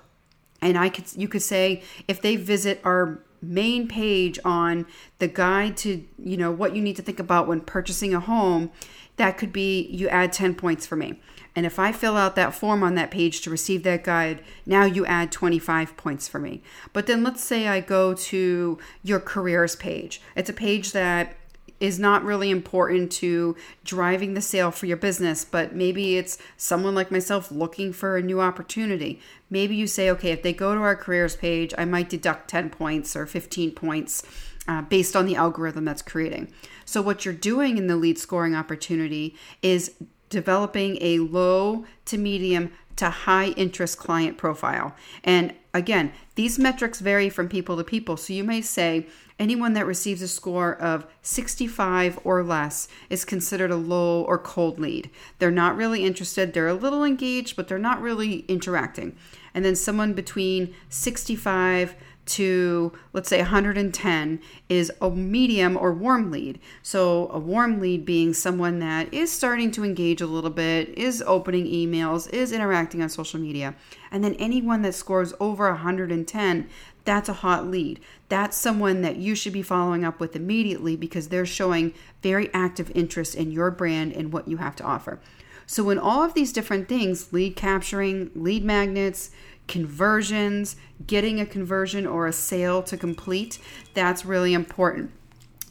And 0.63 0.79
I 0.79 0.89
could 0.89 1.05
you 1.15 1.29
could 1.29 1.43
say 1.43 1.83
if 2.09 2.21
they 2.23 2.37
visit 2.37 2.81
our 2.83 3.21
main 3.43 3.88
page 3.88 4.38
on 4.45 4.87
the 5.19 5.28
guide 5.28 5.76
to, 5.78 6.05
you 6.19 6.37
know, 6.37 6.50
what 6.50 6.75
you 6.75 6.83
need 6.83 6.97
to 6.97 7.02
think 7.02 7.21
about 7.21 7.47
when 7.47 7.61
purchasing 7.61 8.14
a 8.14 8.21
home, 8.21 8.71
that 9.16 9.38
could 9.38 9.52
be 9.52 9.87
you 9.88 10.09
add 10.09 10.33
10 10.33 10.55
points 10.55 10.87
for 10.87 10.97
me. 10.97 11.21
And 11.55 11.64
if 11.64 11.78
I 11.78 11.90
fill 11.90 12.19
out 12.19 12.37
that 12.37 12.55
form 12.55 12.83
on 12.83 12.97
that 12.97 13.11
page 13.11 13.40
to 13.40 13.50
receive 13.50 13.83
that 13.85 14.05
guide, 14.05 14.43
now 14.66 14.85
you 14.85 15.07
add 15.07 15.33
25 15.33 15.97
points 15.97 16.28
for 16.28 16.38
me. 16.38 16.62
But 16.93 17.07
then 17.07 17.25
let's 17.25 17.43
say 17.43 17.66
I 17.66 17.81
go 17.81 18.12
to 18.12 18.78
your 19.02 19.21
careers 19.21 19.75
page. 19.75 20.21
It's 20.37 20.50
a 20.50 20.52
page 20.52 20.93
that 20.93 21.35
is 21.78 21.99
not 21.99 22.25
really 22.25 22.50
important 22.50 23.12
to 23.12 23.56
driving 23.85 24.35
the 24.35 24.40
sale 24.40 24.71
for 24.71 24.87
your 24.87 24.97
business, 24.97 25.45
but 25.45 25.75
maybe 25.75 26.16
it's 26.16 26.38
someone 26.56 26.95
like 26.95 27.11
myself 27.11 27.50
looking 27.50 27.92
for 27.92 28.16
a 28.16 28.23
new 28.23 28.40
opportunity. 28.40 29.21
Maybe 29.50 29.76
you 29.76 29.87
say, 29.87 30.11
okay, 30.11 30.30
if 30.30 30.42
they 30.42 30.52
go 30.52 30.75
to 30.75 30.80
our 30.80 30.97
careers 30.97 31.37
page, 31.37 31.75
I 31.76 31.85
might 31.85 32.09
deduct 32.09 32.49
10 32.49 32.71
points 32.71 33.14
or 33.14 33.26
15 33.26 33.73
points 33.73 34.23
uh, 34.66 34.83
based 34.83 35.14
on 35.14 35.26
the 35.26 35.37
algorithm 35.37 35.85
that's 35.85 36.02
creating. 36.02 36.52
So, 36.85 37.00
what 37.02 37.25
you're 37.25 37.35
doing 37.35 37.78
in 37.78 37.87
the 37.87 37.97
lead 37.97 38.18
scoring 38.18 38.54
opportunity 38.54 39.37
is 39.62 39.92
developing 40.28 40.99
a 41.00 41.21
low 41.21 41.85
to 42.06 42.18
medium 42.18 42.73
to 42.97 43.11
high 43.11 43.49
interest 43.50 43.99
client 43.99 44.38
profile. 44.38 44.95
And 45.23 45.54
again, 45.75 46.12
these 46.35 46.59
metrics 46.59 47.00
vary 47.00 47.28
from 47.28 47.49
people 47.49 47.76
to 47.76 47.85
people. 47.85 48.16
So 48.16 48.33
you 48.33 48.42
may 48.42 48.62
say 48.62 49.06
anyone 49.38 49.75
that 49.75 49.87
receives 49.87 50.23
a 50.23 50.28
score 50.28 50.75
of 50.76 51.07
65 51.23 52.19
or 52.25 52.43
less 52.43 52.88
is 53.11 53.25
considered 53.25 53.71
a 53.71 53.76
low 53.76 54.23
or 54.23 54.38
cold 54.38 54.78
lead. 54.78 55.11
They're 55.38 55.50
not 55.50 55.76
really 55.76 56.05
interested, 56.05 56.52
they're 56.52 56.69
a 56.69 56.75
little 56.75 57.05
engaged, 57.05 57.57
but 57.57 57.69
they're 57.69 57.78
not 57.78 58.00
really 58.00 58.40
interacting. 58.49 59.16
And 59.55 59.64
then 59.64 59.76
someone 59.76 60.12
between 60.12 60.75
65 60.88 61.95
to 62.26 62.93
let's 63.12 63.28
say 63.28 63.38
110 63.38 64.40
is 64.69 64.93
a 65.00 65.11
medium 65.11 65.76
or 65.76 65.93
warm 65.93 66.31
lead. 66.31 66.59
So, 66.83 67.31
a 67.31 67.38
warm 67.38 67.81
lead 67.81 68.05
being 68.05 68.35
someone 68.35 68.81
that 68.81 69.12
is 69.14 69.31
starting 69.31 69.71
to 69.73 69.85
engage 69.85 70.21
a 70.21 70.26
little 70.26 70.50
bit, 70.50 70.97
is 70.99 71.23
opening 71.26 71.66
emails, 71.66 72.28
is 72.31 72.52
interacting 72.52 73.00
on 73.00 73.09
social 73.09 73.40
media. 73.40 73.75
And 74.11 74.23
then 74.23 74.35
anyone 74.35 74.83
that 74.83 74.95
scores 74.95 75.35
over 75.40 75.69
110, 75.69 76.69
that's 77.07 77.29
a 77.29 77.35
hot 77.35 77.67
lead. 77.67 78.01
That's 78.29 78.57
someone 78.57 79.01
that 79.03 79.17
you 79.17 79.35
should 79.35 79.53
be 79.53 79.63
following 79.63 80.05
up 80.05 80.21
with 80.21 80.37
immediately 80.37 80.97
because 80.97 81.29
they're 81.29 81.47
showing 81.47 81.95
very 82.23 82.53
active 82.53 82.93
interest 82.95 83.35
in 83.35 83.53
your 83.53 83.71
brand 83.71 84.13
and 84.13 84.33
what 84.33 84.49
you 84.49 84.59
have 84.59 84.77
to 84.77 84.85
offer. 84.85 85.21
So, 85.67 85.83
when 85.83 85.99
all 85.99 86.23
of 86.23 86.35
these 86.35 86.53
different 86.53 86.89
things 86.89 87.33
lead 87.33 87.57
capturing, 87.57 88.31
lead 88.35 88.65
magnets, 88.65 89.31
conversions, 89.67 90.77
getting 91.07 91.41
a 91.41 91.47
conversion 91.47 92.07
or 92.07 92.27
a 92.27 92.33
sale 92.33 92.83
to 92.85 92.97
complete, 92.97 93.59
that's 93.95 94.25
really 94.25 94.55
important. 94.55 95.11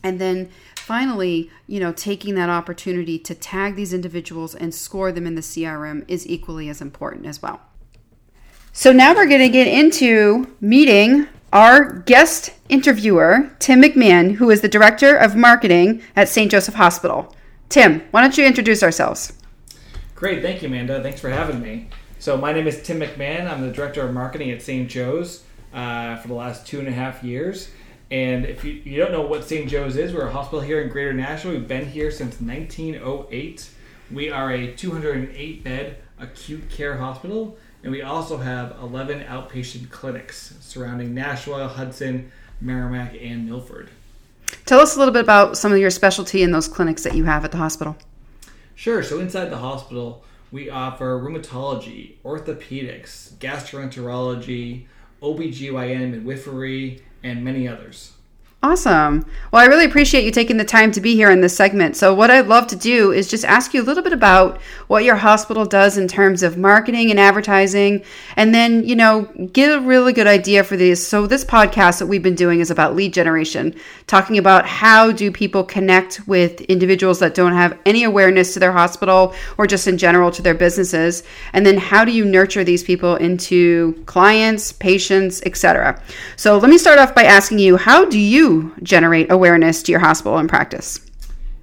And 0.04 0.20
then 0.20 0.50
finally, 0.75 1.50
you 1.65 1.80
know, 1.80 1.92
taking 1.92 2.36
that 2.36 2.50
opportunity 2.50 3.18
to 3.20 3.34
tag 3.34 3.75
these 3.75 3.94
individuals 3.94 4.54
and 4.54 4.74
score 4.74 5.12
them 5.12 5.25
in 5.25 5.36
the 5.36 5.42
CRM 5.42 6.04
is 6.08 6.27
equally 6.27 6.70
as 6.70 6.82
important 6.82 7.25
as 7.25 7.42
well. 7.42 7.62
So 8.77 8.91
now 8.91 9.15
we're 9.15 9.25
going 9.25 9.39
to 9.39 9.48
get 9.48 9.67
into 9.67 10.53
meeting 10.60 11.29
our 11.53 11.94
guest 12.00 12.51
interviewer, 12.67 13.50
Tim 13.60 13.82
McMahon, 13.82 14.34
who 14.34 14.50
is 14.50 14.60
the 14.60 14.67
Director 14.67 15.15
of 15.15 15.34
Marketing 15.34 16.01
at 16.13 16.27
St. 16.27 16.51
Joseph 16.51 16.75
Hospital. 16.75 17.34
Tim, 17.70 18.01
why 18.12 18.20
don't 18.20 18.38
you 18.38 18.46
introduce 18.46 18.84
ourselves? 18.84 19.32
Great. 20.13 20.41
Thank 20.41 20.62
you, 20.62 20.67
Amanda. 20.67 21.01
Thanks 21.01 21.22
for 21.22 21.29
having 21.29 21.62
me. 21.62 21.88
So 22.20 22.36
my 22.36 22.51
name 22.51 22.67
is 22.67 22.82
Tim 22.84 23.00
McMahon. 23.00 23.50
I'm 23.50 23.62
the 23.62 23.72
director 23.72 24.01
of 24.05 24.13
marketing 24.13 24.51
at 24.51 24.62
St. 24.62 24.89
Joe's 24.89 25.46
uh, 25.74 26.17
for 26.17 26.27
the 26.27 26.34
last 26.34 26.67
two 26.67 26.79
and 26.79 26.89
a 26.89 26.91
half 26.91 27.24
years. 27.24 27.70
And 28.12 28.44
if 28.44 28.65
you, 28.65 28.74
you 28.74 28.98
don't 28.98 29.13
know 29.13 29.25
what 29.25 29.46
St. 29.46 29.70
Joe's 29.70 29.96
is, 29.96 30.13
we're 30.13 30.27
a 30.27 30.32
hospital 30.32 30.60
here 30.60 30.82
in 30.82 30.89
Greater 30.89 31.13
Nashua. 31.13 31.53
We've 31.53 31.65
been 31.65 31.88
here 31.88 32.12
since 32.12 32.41
1908. 32.41 33.70
We 34.12 34.29
are 34.32 34.51
a 34.51 34.74
208 34.74 35.63
bed 35.63 35.98
acute 36.20 36.70
care 36.70 36.98
hospital, 36.98 37.58
and 37.86 37.92
we 37.92 38.01
also 38.01 38.38
have 38.38 38.75
11 38.82 39.25
outpatient 39.25 39.92
clinics 39.92 40.56
surrounding 40.60 41.13
Nashua, 41.13 41.68
Hudson, 41.68 42.32
Merrimack, 42.60 43.15
and 43.22 43.48
Milford. 43.48 43.92
Tell 44.65 44.80
us 44.80 44.96
a 44.96 45.00
little 45.00 45.13
bit 45.13 45.24
about 45.24 45.56
some 45.56 45.72
of 45.72 45.77
your 45.77 45.92
specialty 45.92 46.42
in 46.42 46.51
those 46.51 46.68
clinics 46.68 47.04
that 47.04 47.15
you 47.15 47.25
have 47.25 47.46
at 47.46 47.51
the 47.51 47.60
hospital. 47.60 47.96
Sure. 48.74 49.04
So 49.04 49.20
inside 49.20 49.51
the 49.51 49.58
hospital, 49.58 50.24
we 50.51 50.68
offer 50.68 51.20
rheumatology, 51.20 52.15
orthopedics, 52.25 53.34
gastroenterology, 53.34 54.86
OBGYN, 55.22 56.01
and 56.01 56.12
midwifery, 56.12 57.04
and 57.22 57.44
many 57.44 57.68
others. 57.68 58.13
Awesome. 58.63 59.24
Well, 59.51 59.62
I 59.62 59.67
really 59.67 59.85
appreciate 59.85 60.24
you 60.24 60.31
taking 60.31 60.57
the 60.57 60.65
time 60.65 60.91
to 60.93 61.00
be 61.00 61.13
here 61.13 61.29
in 61.29 61.39
this 61.39 61.55
segment. 61.55 61.95
So, 61.95 62.15
what 62.15 62.31
I'd 62.31 62.47
love 62.47 62.65
to 62.67 62.75
do 62.75 63.12
is 63.12 63.29
just 63.29 63.45
ask 63.45 63.75
you 63.75 63.81
a 63.81 63.85
little 63.85 64.01
bit 64.01 64.12
about 64.12 64.59
what 64.88 65.03
your 65.03 65.17
hospital 65.17 65.65
does 65.65 66.00
in 66.00 66.07
terms 66.07 66.41
of 66.41 66.57
marketing 66.57 67.12
and 67.12 67.19
advertising, 67.19 68.03
and 68.35 68.55
then, 68.55 68.83
you 68.83 68.95
know, 68.95 69.29
get 69.53 69.77
a 69.77 69.81
really 69.81 70.13
good 70.13 70.25
idea 70.25 70.63
for 70.63 70.77
these. 70.77 71.05
So, 71.05 71.27
this 71.27 71.45
podcast 71.45 72.00
that 72.00 72.07
we've 72.07 72.24
been 72.24 72.33
doing 72.33 72.59
is 72.59 72.71
about 72.71 72.95
lead 72.95 73.13
generation, 73.13 73.75
talking 74.07 74.39
about 74.39 74.65
how 74.65 75.12
do 75.12 75.31
people 75.31 75.63
connect 75.63 76.27
with 76.27 76.62
individuals 76.62 77.19
that 77.19 77.35
don't 77.35 77.53
have 77.53 77.77
any 77.85 78.03
awareness 78.03 78.55
to 78.55 78.59
their 78.59 78.71
hospital 78.71 79.35
or 79.59 79.67
just 79.67 79.88
in 79.88 80.00
general 80.00 80.31
to 80.31 80.41
their 80.41 80.55
businesses, 80.55 81.21
and 81.53 81.67
then 81.67 81.77
how 81.77 82.03
do 82.03 82.12
you 82.12 82.25
nurture 82.25 82.63
these 82.63 82.83
people 82.83 83.15
into 83.17 83.93
clients, 84.07 84.71
patients, 84.71 85.43
etc. 85.45 86.01
So, 86.35 86.57
let 86.57 86.71
me 86.71 86.79
start 86.79 86.97
off 86.97 87.13
by 87.13 87.25
asking 87.25 87.59
you, 87.59 87.77
how 87.77 88.05
do 88.05 88.19
you 88.45 88.75
generate 88.83 89.31
awareness 89.31 89.81
to 89.83 89.91
your 89.91 89.99
hospital 89.99 90.37
and 90.37 90.47
practice? 90.47 90.99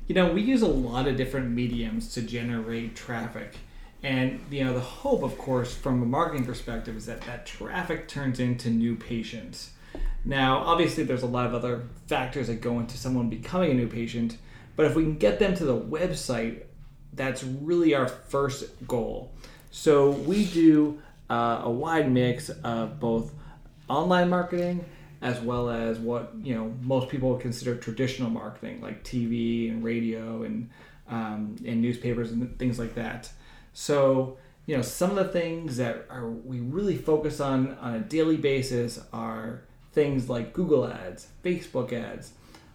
You 0.08 0.14
know, 0.14 0.32
we 0.32 0.42
use 0.42 0.62
a 0.62 0.68
lot 0.68 1.06
of 1.06 1.16
different 1.16 1.50
mediums 1.50 2.12
to 2.14 2.22
generate 2.22 2.96
traffic. 2.96 3.54
And 4.02 4.40
you 4.50 4.64
know, 4.64 4.74
the 4.74 4.80
hope, 4.80 5.22
of 5.22 5.38
course, 5.38 5.74
from 5.74 6.02
a 6.02 6.06
marketing 6.06 6.44
perspective, 6.44 6.96
is 6.96 7.06
that 7.06 7.20
that 7.22 7.46
traffic 7.46 8.08
turns 8.08 8.40
into 8.40 8.68
new 8.68 8.96
patients. 8.96 9.70
Now, 10.24 10.58
obviously, 10.58 11.04
there's 11.04 11.22
a 11.22 11.26
lot 11.26 11.46
of 11.46 11.54
other 11.54 11.84
factors 12.08 12.48
that 12.48 12.60
go 12.60 12.80
into 12.80 12.96
someone 12.96 13.28
becoming 13.28 13.70
a 13.70 13.74
new 13.74 13.88
patient, 13.88 14.36
but 14.76 14.86
if 14.86 14.96
we 14.96 15.04
can 15.04 15.18
get 15.18 15.38
them 15.38 15.54
to 15.54 15.64
the 15.64 15.78
website, 15.78 16.62
that's 17.12 17.44
really 17.44 17.94
our 17.94 18.08
first 18.08 18.64
goal. 18.88 19.32
So 19.70 20.10
we 20.10 20.46
do 20.46 21.00
uh, 21.30 21.62
a 21.64 21.70
wide 21.70 22.10
mix 22.10 22.48
of 22.50 22.98
both 22.98 23.32
online 23.88 24.28
marketing 24.28 24.84
as 25.22 25.40
well 25.40 25.70
as 25.70 25.98
what 25.98 26.32
you 26.42 26.54
know 26.54 26.74
most 26.82 27.08
people 27.08 27.30
would 27.30 27.40
consider 27.40 27.76
traditional 27.76 28.28
marketing, 28.28 28.80
like 28.82 29.02
TV 29.04 29.70
and 29.70 29.82
radio 29.82 30.42
and 30.42 30.68
um, 31.08 31.56
and 31.64 31.80
newspapers 31.80 32.32
and 32.32 32.58
things 32.58 32.78
like 32.78 32.94
that. 32.96 33.30
So 33.72 34.36
you 34.66 34.76
know 34.76 34.82
some 34.82 35.10
of 35.10 35.16
the 35.16 35.32
things 35.32 35.76
that 35.76 36.06
are 36.10 36.28
we 36.28 36.60
really 36.60 36.96
focus 36.96 37.40
on 37.40 37.78
on 37.78 37.94
a 37.94 38.00
daily 38.00 38.36
basis 38.36 39.00
are 39.12 39.62
things 39.92 40.28
like 40.28 40.52
Google 40.52 40.86
ads, 40.86 41.28
Facebook 41.44 41.92
ads, 41.92 42.32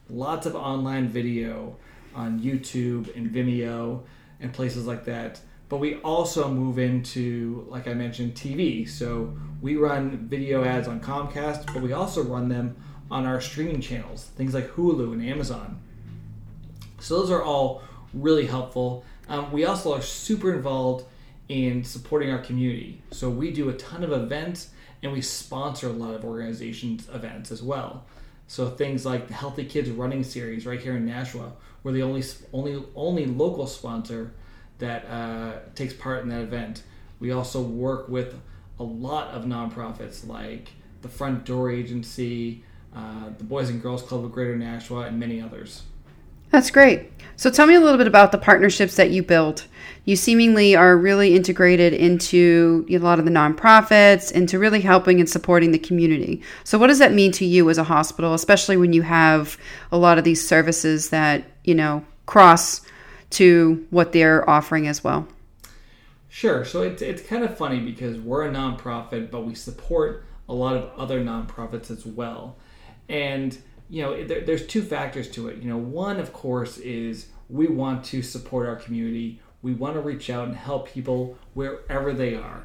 lots 0.10 0.46
of 0.46 0.56
online 0.56 1.10
video 1.10 1.76
on 2.16 2.40
YouTube 2.40 3.14
and 3.16 3.30
Vimeo 3.30 4.04
and 4.40 4.54
places 4.54 4.88
like 4.88 5.04
that. 5.06 5.40
But 5.70 5.78
we 5.78 5.96
also 5.96 6.48
move 6.50 6.80
into, 6.80 7.66
like 7.70 7.88
I 7.88 7.94
mentioned, 7.94 8.36
TV. 8.36 8.88
So 8.88 9.36
we 9.62 9.76
run 9.76 10.28
video 10.28 10.64
ads 10.64 10.88
on 10.88 11.02
Comcast, 11.02 11.74
but 11.74 11.82
we 11.82 11.94
also 11.94 12.24
run 12.24 12.48
them 12.48 12.76
on 13.12 13.26
our 13.26 13.42
streaming 13.42 13.82
channels, 13.82 14.26
things 14.36 14.54
like 14.54 14.70
Hulu 14.72 15.14
and 15.14 15.26
Amazon. 15.26 15.80
So 17.00 17.20
those 17.20 17.32
are 17.32 17.44
all 17.44 17.84
really 18.14 18.46
helpful. 18.46 19.04
Um, 19.30 19.52
we 19.52 19.66
also 19.66 19.94
are 19.94 20.02
super 20.02 20.54
involved 20.54 21.06
in 21.50 21.84
supporting 21.84 22.32
our 22.32 22.40
community. 22.40 23.02
So 23.12 23.30
we 23.30 23.52
do 23.52 23.70
a 23.70 23.74
ton 23.74 24.04
of 24.04 24.12
events 24.12 24.70
and 25.04 25.12
we 25.12 25.22
sponsor 25.22 25.88
a 25.88 25.94
lot 25.94 26.16
of 26.16 26.26
organizations' 26.26 27.08
events 27.14 27.52
as 27.52 27.62
well. 27.62 28.06
So 28.48 28.70
things 28.70 29.06
like 29.06 29.28
the 29.28 29.34
Healthy 29.34 29.66
Kids 29.66 29.90
Running 29.90 30.24
Series 30.24 30.66
right 30.66 30.80
here 30.80 30.96
in 30.96 31.06
Nashua, 31.06 31.52
we're 31.84 31.92
the 31.92 32.04
only 32.04 32.24
only 32.54 32.84
only 32.96 33.26
local 33.26 33.68
sponsor 33.68 34.32
that 34.80 35.06
uh, 35.06 35.60
takes 35.76 35.94
part 35.94 36.24
in 36.24 36.30
that 36.30 36.42
event. 36.42 36.84
We 37.20 37.32
also 37.32 37.62
work 37.62 38.10
with 38.10 38.40
a 38.80 38.84
lot 38.84 39.30
of 39.30 39.46
nonprofits 39.46 40.28
like 40.28 40.70
the 41.02 41.10
Front 41.10 41.46
Door 41.46 41.72
Agency, 41.72 42.64
uh, 42.96 43.30
the 43.38 43.44
Boys 43.44 43.70
and 43.70 43.82
Girls 43.82 44.04
Club 44.04 44.24
of 44.24 44.32
Greater 44.32 44.56
Nashua, 44.56 45.08
and 45.08 45.20
many 45.20 45.42
others. 45.42 45.84
That's 46.50 46.72
great. 46.72 47.12
So 47.36 47.52
tell 47.52 47.68
me 47.68 47.76
a 47.76 47.80
little 47.80 47.98
bit 47.98 48.08
about 48.08 48.32
the 48.32 48.38
partnerships 48.38 48.96
that 48.96 49.12
you 49.12 49.22
build. 49.22 49.66
You 50.06 50.16
seemingly 50.16 50.76
are 50.76 50.98
really 50.98 51.36
integrated 51.36 51.94
into 51.94 52.86
a 52.90 52.98
lot 52.98 53.20
of 53.20 53.26
the 53.26 53.32
nonprofits, 53.32 54.32
into 54.32 54.58
really 54.58 54.82
helping 54.82 55.20
and 55.20 55.30
supporting 55.30 55.72
the 55.72 55.80
community. 55.80 56.42
So 56.64 56.78
what 56.78 56.88
does 56.88 57.00
that 57.00 57.14
mean 57.14 57.32
to 57.34 57.46
you 57.46 57.70
as 57.70 57.78
a 57.78 57.84
hospital, 57.84 58.34
especially 58.34 58.78
when 58.78 58.94
you 58.94 59.02
have 59.02 59.58
a 59.92 59.98
lot 59.98 60.18
of 60.18 60.24
these 60.24 60.48
services 60.48 61.10
that, 61.10 61.44
you 61.64 61.76
know, 61.76 62.06
cross 62.26 62.82
to 63.32 63.86
what 63.90 64.12
they're 64.12 64.48
offering 64.50 64.88
as 64.88 65.04
well? 65.04 65.28
Sure. 66.30 66.64
So 66.66 66.82
it's, 66.84 67.02
it's 67.02 67.22
kind 67.22 67.44
of 67.44 67.58
funny 67.58 67.80
because 67.80 68.18
we're 68.18 68.48
a 68.48 68.52
nonprofit, 68.52 69.32
but 69.32 69.46
we 69.46 69.56
support 69.56 70.26
a 70.50 70.54
lot 70.54 70.76
of 70.76 70.92
other 70.98 71.24
nonprofits 71.24 71.90
as 71.90 72.06
well. 72.06 72.58
And 73.10 73.58
you 73.90 74.02
know, 74.02 74.24
there, 74.24 74.42
there's 74.42 74.66
two 74.66 74.82
factors 74.82 75.30
to 75.32 75.48
it. 75.48 75.58
You 75.62 75.70
know, 75.70 75.78
one, 75.78 76.20
of 76.20 76.34
course, 76.34 76.78
is 76.78 77.28
we 77.50 77.68
want 77.68 78.04
to 78.06 78.22
support 78.22 78.68
our 78.68 78.76
community. 78.76 79.40
We 79.62 79.74
want 79.74 79.96
to 79.96 80.02
reach 80.02 80.30
out 80.30 80.48
and 80.48 80.56
help 80.56 80.90
people 80.90 81.38
wherever 81.54 82.14
they 82.14 82.36
are. 82.36 82.64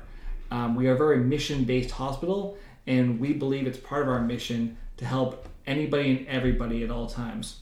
Um, 0.51 0.75
we 0.75 0.89
are 0.89 0.95
a 0.95 0.99
very 0.99 1.19
mission 1.19 1.65
based 1.65 1.93
hospital, 1.93 2.59
and 2.87 3.19
we 3.19 3.33
believe 3.33 3.67
it's 3.67 3.79
part 3.79 4.03
of 4.03 4.09
our 4.09 4.21
mission 4.21 4.77
to 4.99 5.05
help 5.05 5.49
anybody 5.67 6.11
and 6.11 6.27
everybody 6.27 6.83
at 6.83 6.91
all 6.91 7.07
times. 7.07 7.61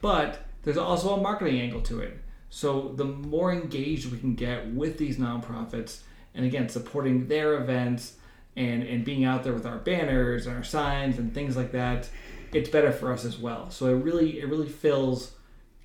But 0.00 0.46
there's 0.62 0.76
also 0.76 1.16
a 1.16 1.20
marketing 1.20 1.60
angle 1.60 1.80
to 1.82 2.00
it. 2.00 2.18
So 2.50 2.92
the 2.96 3.04
more 3.04 3.52
engaged 3.52 4.10
we 4.10 4.18
can 4.18 4.34
get 4.34 4.72
with 4.72 4.98
these 4.98 5.18
nonprofits, 5.18 6.00
and 6.34 6.44
again, 6.44 6.68
supporting 6.68 7.28
their 7.28 7.54
events 7.54 8.16
and, 8.56 8.82
and 8.82 9.04
being 9.04 9.24
out 9.24 9.44
there 9.44 9.52
with 9.52 9.66
our 9.66 9.78
banners 9.78 10.46
and 10.46 10.56
our 10.56 10.64
signs 10.64 11.18
and 11.18 11.32
things 11.32 11.56
like 11.56 11.72
that, 11.72 12.08
it's 12.52 12.68
better 12.68 12.90
for 12.90 13.12
us 13.12 13.24
as 13.24 13.38
well. 13.38 13.70
So 13.70 13.86
it 13.86 14.02
really 14.02 14.40
it 14.40 14.48
really 14.48 14.68
fills 14.68 15.32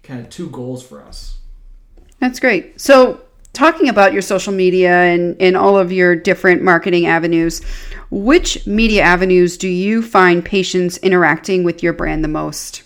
kind 0.03 0.19
of 0.19 0.29
two 0.29 0.49
goals 0.49 0.85
for 0.85 1.01
us. 1.03 1.37
That's 2.19 2.39
great. 2.39 2.79
So 2.79 3.21
talking 3.53 3.89
about 3.89 4.13
your 4.13 4.21
social 4.21 4.53
media 4.53 4.91
and, 4.91 5.39
and 5.41 5.55
all 5.55 5.77
of 5.77 5.91
your 5.91 6.15
different 6.15 6.61
marketing 6.61 7.05
avenues, 7.05 7.61
which 8.11 8.65
media 8.67 9.01
avenues 9.01 9.57
do 9.57 9.67
you 9.67 10.01
find 10.01 10.43
patients 10.43 10.97
interacting 10.97 11.63
with 11.63 11.81
your 11.81 11.93
brand 11.93 12.23
the 12.23 12.27
most? 12.29 12.83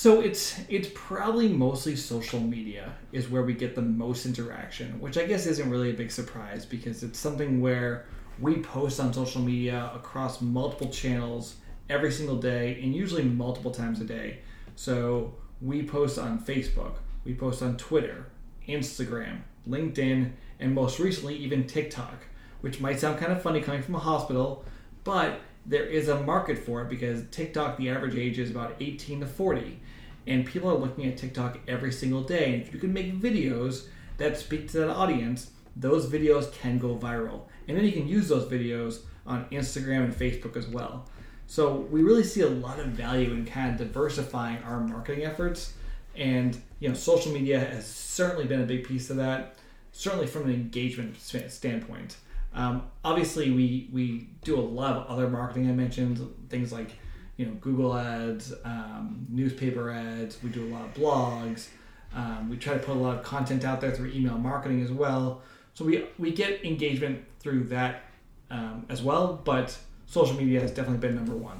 So 0.00 0.22
it's 0.22 0.58
it's 0.70 0.88
probably 0.94 1.46
mostly 1.46 1.94
social 1.94 2.40
media 2.40 2.94
is 3.12 3.28
where 3.28 3.42
we 3.42 3.52
get 3.52 3.74
the 3.74 3.82
most 3.82 4.24
interaction, 4.24 4.98
which 4.98 5.18
I 5.18 5.26
guess 5.26 5.44
isn't 5.44 5.68
really 5.68 5.90
a 5.90 5.92
big 5.92 6.10
surprise 6.10 6.64
because 6.64 7.02
it's 7.02 7.18
something 7.18 7.60
where 7.60 8.06
we 8.38 8.62
post 8.62 8.98
on 8.98 9.12
social 9.12 9.42
media 9.42 9.90
across 9.94 10.40
multiple 10.40 10.88
channels 10.88 11.56
every 11.90 12.10
single 12.12 12.36
day 12.36 12.80
and 12.82 12.94
usually 12.94 13.24
multiple 13.24 13.72
times 13.72 14.00
a 14.00 14.04
day. 14.04 14.38
So 14.74 15.34
we 15.60 15.82
post 15.82 16.18
on 16.18 16.38
Facebook, 16.38 16.94
we 17.26 17.34
post 17.34 17.60
on 17.60 17.76
Twitter, 17.76 18.24
Instagram, 18.66 19.40
LinkedIn, 19.68 20.32
and 20.60 20.74
most 20.74 20.98
recently 20.98 21.36
even 21.36 21.66
TikTok, 21.66 22.24
which 22.62 22.80
might 22.80 23.00
sound 23.00 23.18
kind 23.18 23.32
of 23.32 23.42
funny 23.42 23.60
coming 23.60 23.82
from 23.82 23.96
a 23.96 23.98
hospital, 23.98 24.64
but 25.04 25.42
there 25.66 25.84
is 25.84 26.08
a 26.08 26.22
market 26.22 26.58
for 26.58 26.82
it 26.82 26.88
because 26.88 27.24
TikTok, 27.30 27.76
the 27.76 27.90
average 27.90 28.14
age 28.14 28.38
is 28.38 28.50
about 28.50 28.76
18 28.80 29.20
to 29.20 29.26
40. 29.26 29.78
And 30.26 30.46
people 30.46 30.70
are 30.70 30.76
looking 30.76 31.06
at 31.06 31.16
TikTok 31.16 31.58
every 31.66 31.92
single 31.92 32.22
day. 32.22 32.54
And 32.54 32.62
if 32.62 32.72
you 32.72 32.78
can 32.78 32.92
make 32.92 33.20
videos 33.20 33.86
that 34.18 34.36
speak 34.36 34.70
to 34.70 34.78
that 34.78 34.90
audience, 34.90 35.50
those 35.76 36.06
videos 36.06 36.52
can 36.52 36.78
go 36.78 36.96
viral. 36.96 37.42
And 37.66 37.76
then 37.76 37.84
you 37.84 37.92
can 37.92 38.06
use 38.06 38.28
those 38.28 38.50
videos 38.50 39.00
on 39.26 39.46
Instagram 39.46 40.04
and 40.04 40.14
Facebook 40.14 40.56
as 40.56 40.66
well. 40.66 41.06
So 41.46 41.74
we 41.90 42.02
really 42.02 42.22
see 42.22 42.42
a 42.42 42.48
lot 42.48 42.78
of 42.78 42.86
value 42.86 43.32
in 43.32 43.44
kind 43.44 43.72
of 43.72 43.78
diversifying 43.78 44.62
our 44.62 44.80
marketing 44.80 45.24
efforts. 45.24 45.74
And 46.14 46.60
you 46.80 46.88
know, 46.88 46.94
social 46.94 47.32
media 47.32 47.58
has 47.58 47.86
certainly 47.86 48.44
been 48.44 48.60
a 48.60 48.66
big 48.66 48.84
piece 48.84 49.10
of 49.10 49.16
that, 49.16 49.56
certainly 49.92 50.26
from 50.26 50.44
an 50.44 50.52
engagement 50.52 51.18
standpoint. 51.20 52.16
Um, 52.52 52.82
obviously, 53.04 53.50
we 53.50 53.88
we 53.92 54.28
do 54.44 54.58
a 54.58 54.60
lot 54.60 54.96
of 54.96 55.06
other 55.06 55.28
marketing. 55.28 55.68
I 55.68 55.72
mentioned 55.72 56.20
things 56.48 56.72
like 56.72 56.90
you 57.40 57.46
know 57.46 57.52
Google 57.54 57.96
ads, 57.96 58.52
um, 58.64 59.26
newspaper 59.30 59.90
ads. 59.90 60.42
We 60.42 60.50
do 60.50 60.62
a 60.62 60.70
lot 60.74 60.84
of 60.84 60.92
blogs. 60.92 61.68
Um, 62.14 62.50
we 62.50 62.58
try 62.58 62.74
to 62.74 62.78
put 62.78 62.94
a 62.94 62.98
lot 62.98 63.16
of 63.16 63.24
content 63.24 63.64
out 63.64 63.80
there 63.80 63.92
through 63.92 64.10
email 64.12 64.36
marketing 64.36 64.82
as 64.82 64.92
well. 64.92 65.40
So 65.72 65.86
we 65.86 66.04
we 66.18 66.32
get 66.32 66.62
engagement 66.66 67.24
through 67.38 67.64
that 67.68 68.02
um, 68.50 68.84
as 68.90 69.00
well, 69.02 69.40
but 69.42 69.74
social 70.06 70.36
media 70.36 70.60
has 70.60 70.70
definitely 70.70 70.98
been 70.98 71.16
number 71.16 71.34
one. 71.34 71.58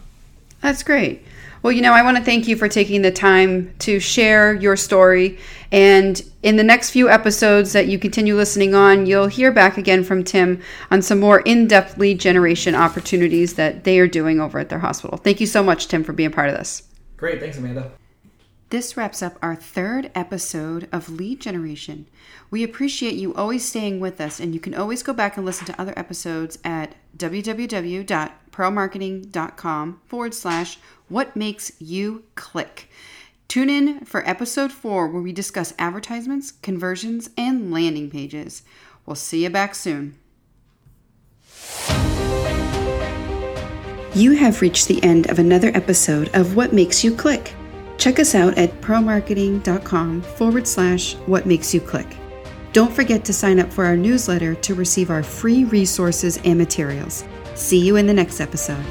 That's 0.61 0.83
great. 0.83 1.25
Well, 1.63 1.73
you 1.73 1.83
know, 1.83 1.93
I 1.93 2.03
want 2.03 2.17
to 2.17 2.23
thank 2.23 2.49
you 2.49 2.57
for 2.57 2.69
taking 2.69 3.03
the 3.03 3.11
time 3.11 3.75
to 3.81 4.01
share 4.01 4.55
your 4.55 4.77
story. 4.77 5.39
And 5.71 6.21
in 6.43 6.57
the 6.57 6.65
next 6.65 6.91
few 6.91 7.11
episodes 7.11 7.73
that 7.75 7.87
you 7.87 7.99
continue 7.99 8.35
listening 8.35 8.75
on, 8.75 9.05
you'll 9.05 9.27
hear 9.27 9.53
back 9.53 9.77
again 9.77 10.03
from 10.03 10.25
Tim 10.25 10.63
on 10.91 11.03
some 11.03 11.21
more 11.21 11.41
in 11.41 11.67
depth 11.67 11.99
lead 11.99 12.19
generation 12.19 12.75
opportunities 12.75 13.55
that 13.55 13.85
they 13.85 13.99
are 13.99 14.09
doing 14.09 14.41
over 14.41 14.59
at 14.59 14.71
their 14.71 14.79
hospital. 14.79 15.19
Thank 15.19 15.41
you 15.41 15.47
so 15.47 15.63
much, 15.63 15.89
Tim, 15.89 16.03
for 16.03 16.15
being 16.15 16.31
part 16.31 16.49
of 16.49 16.57
this. 16.57 16.83
Great. 17.19 17.41
Thanks, 17.41 17.59
Amanda. 17.59 17.93
This 18.71 18.97
wraps 18.97 19.21
up 19.21 19.37
our 19.43 19.57
third 19.57 20.11
episode 20.15 20.89
of 20.93 21.11
Lead 21.11 21.41
Generation. 21.41 22.07
We 22.53 22.63
appreciate 22.63 23.15
you 23.15 23.35
always 23.35 23.65
staying 23.65 23.99
with 23.99 24.21
us, 24.21 24.39
and 24.39 24.55
you 24.55 24.61
can 24.61 24.77
always 24.77 25.03
go 25.03 25.13
back 25.13 25.37
and 25.37 25.45
listen 25.45 25.67
to 25.67 25.81
other 25.81 25.93
episodes 25.97 26.57
at 26.63 26.95
www.pearlmarketing.com 27.17 30.01
forward 30.07 30.35
slash 30.35 30.79
what 31.09 31.35
makes 31.35 31.73
you 31.81 32.23
click. 32.37 32.89
Tune 33.49 33.69
in 33.69 34.05
for 34.05 34.25
episode 34.29 34.71
four, 34.71 35.09
where 35.09 35.21
we 35.21 35.33
discuss 35.33 35.75
advertisements, 35.77 36.53
conversions, 36.53 37.29
and 37.37 37.73
landing 37.73 38.09
pages. 38.09 38.63
We'll 39.05 39.17
see 39.17 39.43
you 39.43 39.51
back 39.51 39.75
soon. 39.75 40.17
You 44.15 44.37
have 44.37 44.63
reached 44.63 44.87
the 44.87 45.03
end 45.03 45.29
of 45.29 45.41
another 45.41 45.73
episode 45.75 46.29
of 46.35 46.55
What 46.55 46.73
Makes 46.73 47.03
You 47.03 47.17
Click. 47.17 47.53
Check 48.01 48.19
us 48.19 48.35
out 48.35 48.57
at 48.57 48.73
pearlmarketing.com 48.81 50.23
forward 50.23 50.67
slash 50.67 51.17
what 51.27 51.45
makes 51.45 51.75
you 51.75 51.83
click. 51.83 52.17
Don't 52.73 52.91
forget 52.91 53.27
to 53.27 53.35
sign 53.35 53.61
up 53.61 53.71
for 53.71 53.85
our 53.85 53.97
newsletter 53.97 54.55
to 54.55 54.75
receive 54.75 55.11
our 55.11 55.23
free 55.23 55.65
resources 55.65 56.39
and 56.45 56.57
materials. 56.57 57.25
See 57.55 57.79
you 57.79 57.97
in 57.97 58.07
the 58.07 58.15
next 58.15 58.41
episode. 58.41 58.83